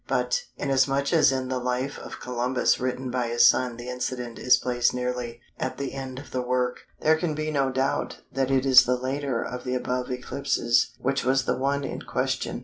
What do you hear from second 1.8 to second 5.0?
of Columbus written by his son the incident is placed